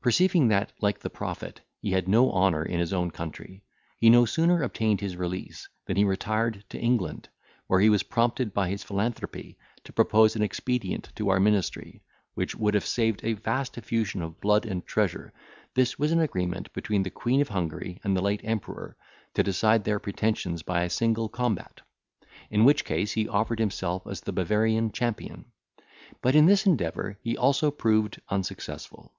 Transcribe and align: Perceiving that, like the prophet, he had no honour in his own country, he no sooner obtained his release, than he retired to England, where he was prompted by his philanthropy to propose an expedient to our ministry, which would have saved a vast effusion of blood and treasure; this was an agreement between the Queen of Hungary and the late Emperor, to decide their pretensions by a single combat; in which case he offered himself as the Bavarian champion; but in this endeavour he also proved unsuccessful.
Perceiving 0.00 0.48
that, 0.48 0.72
like 0.80 0.98
the 0.98 1.08
prophet, 1.08 1.60
he 1.80 1.92
had 1.92 2.08
no 2.08 2.32
honour 2.32 2.64
in 2.64 2.80
his 2.80 2.92
own 2.92 3.12
country, 3.12 3.62
he 4.00 4.10
no 4.10 4.24
sooner 4.24 4.64
obtained 4.64 5.00
his 5.00 5.16
release, 5.16 5.68
than 5.86 5.96
he 5.96 6.02
retired 6.02 6.64
to 6.70 6.80
England, 6.80 7.28
where 7.68 7.78
he 7.78 7.88
was 7.88 8.02
prompted 8.02 8.52
by 8.52 8.68
his 8.68 8.82
philanthropy 8.82 9.56
to 9.84 9.92
propose 9.92 10.34
an 10.34 10.42
expedient 10.42 11.12
to 11.14 11.28
our 11.28 11.38
ministry, 11.38 12.02
which 12.34 12.56
would 12.56 12.74
have 12.74 12.84
saved 12.84 13.20
a 13.22 13.34
vast 13.34 13.78
effusion 13.78 14.22
of 14.22 14.40
blood 14.40 14.66
and 14.66 14.84
treasure; 14.86 15.32
this 15.76 15.96
was 15.96 16.10
an 16.10 16.18
agreement 16.20 16.72
between 16.72 17.04
the 17.04 17.08
Queen 17.10 17.40
of 17.40 17.50
Hungary 17.50 18.00
and 18.02 18.16
the 18.16 18.22
late 18.22 18.40
Emperor, 18.42 18.96
to 19.34 19.44
decide 19.44 19.84
their 19.84 20.00
pretensions 20.00 20.62
by 20.64 20.82
a 20.82 20.90
single 20.90 21.28
combat; 21.28 21.80
in 22.50 22.64
which 22.64 22.84
case 22.84 23.12
he 23.12 23.28
offered 23.28 23.60
himself 23.60 24.04
as 24.04 24.22
the 24.22 24.32
Bavarian 24.32 24.90
champion; 24.90 25.44
but 26.22 26.34
in 26.34 26.46
this 26.46 26.66
endeavour 26.66 27.16
he 27.22 27.36
also 27.36 27.70
proved 27.70 28.20
unsuccessful. 28.30 29.12